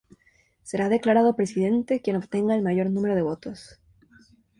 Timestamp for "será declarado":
0.63-1.35